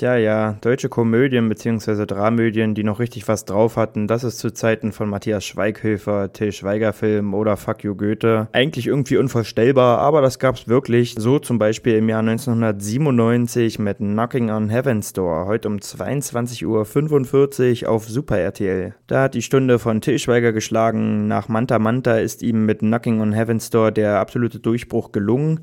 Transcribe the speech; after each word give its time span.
Tja, 0.00 0.16
ja, 0.16 0.56
deutsche 0.62 0.88
Komödien 0.88 1.50
bzw. 1.50 2.06
Dramödien, 2.06 2.74
die 2.74 2.84
noch 2.84 3.00
richtig 3.00 3.28
was 3.28 3.44
drauf 3.44 3.76
hatten, 3.76 4.06
das 4.06 4.24
ist 4.24 4.38
zu 4.38 4.50
Zeiten 4.50 4.92
von 4.92 5.10
Matthias 5.10 5.44
Schweighöfer, 5.44 6.32
Till 6.32 6.52
Schweiger 6.52 6.94
Film 6.94 7.34
oder 7.34 7.58
Fuck 7.58 7.84
You 7.84 7.94
Goethe. 7.94 8.48
Eigentlich 8.52 8.86
irgendwie 8.86 9.18
unvorstellbar, 9.18 9.98
aber 9.98 10.22
das 10.22 10.38
gab's 10.38 10.68
wirklich. 10.68 11.16
So 11.18 11.38
zum 11.38 11.58
Beispiel 11.58 11.96
im 11.96 12.08
Jahr 12.08 12.20
1997 12.20 13.78
mit 13.78 13.98
Knocking 13.98 14.48
on 14.48 14.70
Heaven's 14.70 15.12
Door, 15.12 15.44
heute 15.44 15.68
um 15.68 15.76
22.45 15.76 17.84
Uhr 17.84 17.90
auf 17.90 18.08
Super 18.08 18.38
RTL. 18.38 18.94
Da 19.06 19.24
hat 19.24 19.34
die 19.34 19.42
Stunde 19.42 19.78
von 19.78 20.00
Till 20.00 20.18
Schweiger 20.18 20.52
geschlagen. 20.52 21.28
Nach 21.28 21.48
Manta 21.48 21.78
Manta 21.78 22.16
ist 22.16 22.42
ihm 22.42 22.64
mit 22.64 22.78
Knocking 22.78 23.20
on 23.20 23.34
Heaven's 23.34 23.68
Door 23.68 23.92
der 23.92 24.18
absolute 24.18 24.60
Durchbruch 24.60 25.12
gelungen. 25.12 25.60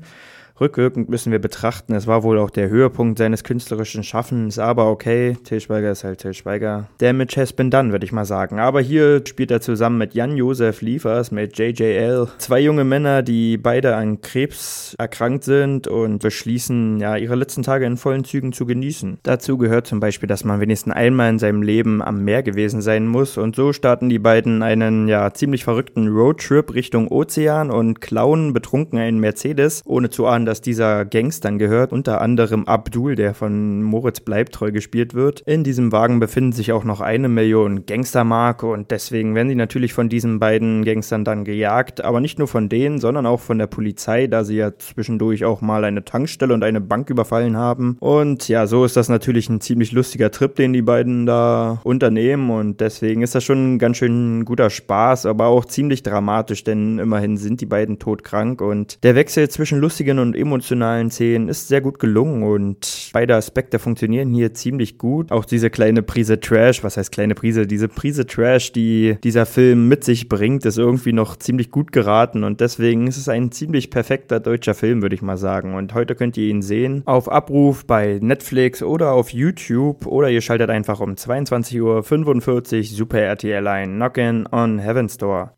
Rückwirkend 0.60 1.08
müssen 1.08 1.30
wir 1.30 1.38
betrachten, 1.38 1.94
es 1.94 2.06
war 2.06 2.24
wohl 2.24 2.38
auch 2.38 2.50
der 2.50 2.68
Höhepunkt 2.68 3.18
seines 3.18 3.44
künstlerischen 3.44 4.02
Schaffens, 4.02 4.58
aber 4.58 4.90
okay, 4.90 5.36
Til 5.44 5.60
Schweiger 5.60 5.92
ist 5.92 6.02
halt 6.02 6.18
Til 6.18 6.34
Schweiger. 6.34 6.88
Damage 6.98 7.36
has 7.36 7.52
been 7.52 7.70
done, 7.70 7.92
würde 7.92 8.04
ich 8.04 8.12
mal 8.12 8.24
sagen. 8.24 8.58
Aber 8.58 8.80
hier 8.80 9.22
spielt 9.26 9.52
er 9.52 9.60
zusammen 9.60 9.98
mit 9.98 10.14
Jan-Josef 10.14 10.82
Liefers, 10.82 11.30
mit 11.30 11.56
JJL, 11.56 12.26
zwei 12.38 12.60
junge 12.60 12.84
Männer, 12.84 13.22
die 13.22 13.56
beide 13.56 13.94
an 13.94 14.20
Krebs 14.20 14.96
erkrankt 14.98 15.44
sind 15.44 15.86
und 15.86 16.22
beschließen, 16.22 16.98
ja, 16.98 17.16
ihre 17.16 17.36
letzten 17.36 17.62
Tage 17.62 17.86
in 17.86 17.96
vollen 17.96 18.24
Zügen 18.24 18.52
zu 18.52 18.66
genießen. 18.66 19.18
Dazu 19.22 19.58
gehört 19.58 19.86
zum 19.86 20.00
Beispiel, 20.00 20.26
dass 20.26 20.44
man 20.44 20.60
wenigstens 20.60 20.94
einmal 20.94 21.30
in 21.30 21.38
seinem 21.38 21.62
Leben 21.62 22.02
am 22.02 22.24
Meer 22.24 22.42
gewesen 22.42 22.82
sein 22.82 23.06
muss 23.06 23.38
und 23.38 23.54
so 23.54 23.72
starten 23.72 24.08
die 24.08 24.18
beiden 24.18 24.62
einen, 24.62 25.06
ja, 25.06 25.32
ziemlich 25.32 25.62
verrückten 25.62 26.08
Roadtrip 26.08 26.74
Richtung 26.74 27.08
Ozean 27.08 27.70
und 27.70 28.00
klauen 28.00 28.52
betrunken 28.52 28.98
einen 28.98 29.20
Mercedes, 29.20 29.82
ohne 29.86 30.10
zu 30.10 30.26
ahnen, 30.26 30.47
dass 30.48 30.62
dieser 30.62 31.04
Gangstern 31.04 31.58
gehört, 31.58 31.92
unter 31.92 32.22
anderem 32.22 32.64
Abdul, 32.64 33.14
der 33.16 33.34
von 33.34 33.82
Moritz 33.82 34.20
Bleibtreu 34.20 34.72
gespielt 34.72 35.12
wird. 35.12 35.42
In 35.42 35.62
diesem 35.62 35.92
Wagen 35.92 36.20
befinden 36.20 36.52
sich 36.52 36.72
auch 36.72 36.84
noch 36.84 37.02
eine 37.02 37.28
Million 37.28 37.84
Gangstermarke 37.84 38.66
und 38.66 38.90
deswegen 38.90 39.34
werden 39.34 39.50
sie 39.50 39.54
natürlich 39.54 39.92
von 39.92 40.08
diesen 40.08 40.38
beiden 40.38 40.86
Gangstern 40.86 41.24
dann 41.24 41.44
gejagt, 41.44 42.02
aber 42.02 42.20
nicht 42.20 42.38
nur 42.38 42.48
von 42.48 42.70
denen, 42.70 42.98
sondern 42.98 43.26
auch 43.26 43.40
von 43.40 43.58
der 43.58 43.66
Polizei, 43.66 44.26
da 44.26 44.42
sie 44.42 44.56
ja 44.56 44.76
zwischendurch 44.78 45.44
auch 45.44 45.60
mal 45.60 45.84
eine 45.84 46.02
Tankstelle 46.02 46.54
und 46.54 46.64
eine 46.64 46.80
Bank 46.80 47.10
überfallen 47.10 47.58
haben. 47.58 47.98
Und 48.00 48.48
ja, 48.48 48.66
so 48.66 48.86
ist 48.86 48.96
das 48.96 49.10
natürlich 49.10 49.50
ein 49.50 49.60
ziemlich 49.60 49.92
lustiger 49.92 50.30
Trip, 50.30 50.56
den 50.56 50.72
die 50.72 50.80
beiden 50.80 51.26
da 51.26 51.80
unternehmen 51.84 52.48
und 52.48 52.80
deswegen 52.80 53.20
ist 53.20 53.34
das 53.34 53.44
schon 53.44 53.74
ein 53.74 53.78
ganz 53.78 53.98
schön 53.98 54.46
guter 54.46 54.70
Spaß, 54.70 55.26
aber 55.26 55.48
auch 55.48 55.66
ziemlich 55.66 56.02
dramatisch, 56.02 56.64
denn 56.64 56.98
immerhin 56.98 57.36
sind 57.36 57.60
die 57.60 57.66
beiden 57.66 57.98
todkrank 57.98 58.62
und 58.62 59.04
der 59.04 59.14
Wechsel 59.14 59.50
zwischen 59.50 59.78
lustigen 59.78 60.18
und 60.18 60.37
emotionalen 60.38 61.10
Szenen 61.10 61.48
ist 61.48 61.68
sehr 61.68 61.80
gut 61.80 61.98
gelungen 61.98 62.42
und 62.42 63.10
beide 63.12 63.34
Aspekte 63.34 63.78
funktionieren 63.78 64.32
hier 64.32 64.54
ziemlich 64.54 64.98
gut. 64.98 65.30
Auch 65.32 65.44
diese 65.44 65.70
kleine 65.70 66.02
Prise 66.02 66.40
Trash, 66.40 66.84
was 66.84 66.96
heißt 66.96 67.12
kleine 67.12 67.34
Prise? 67.34 67.66
Diese 67.66 67.88
Prise 67.88 68.26
Trash, 68.26 68.72
die 68.72 69.16
dieser 69.22 69.46
Film 69.46 69.88
mit 69.88 70.04
sich 70.04 70.28
bringt, 70.28 70.64
ist 70.64 70.78
irgendwie 70.78 71.12
noch 71.12 71.36
ziemlich 71.36 71.70
gut 71.70 71.92
geraten 71.92 72.44
und 72.44 72.60
deswegen 72.60 73.06
ist 73.06 73.16
es 73.16 73.28
ein 73.28 73.52
ziemlich 73.52 73.90
perfekter 73.90 74.40
deutscher 74.40 74.74
Film, 74.74 75.02
würde 75.02 75.14
ich 75.14 75.22
mal 75.22 75.36
sagen. 75.36 75.74
Und 75.74 75.94
heute 75.94 76.14
könnt 76.14 76.36
ihr 76.36 76.48
ihn 76.48 76.62
sehen 76.62 77.02
auf 77.04 77.30
Abruf 77.30 77.84
bei 77.86 78.18
Netflix 78.20 78.82
oder 78.82 79.12
auf 79.12 79.30
YouTube 79.30 80.06
oder 80.06 80.30
ihr 80.30 80.40
schaltet 80.40 80.70
einfach 80.70 81.00
um 81.00 81.12
22.45 81.12 81.80
Uhr 81.82 82.84
Super 82.84 83.20
RTL 83.20 83.66
ein. 83.66 83.96
Knockin' 83.96 84.46
on 84.52 84.78
Heaven's 84.78 85.18
Door. 85.18 85.57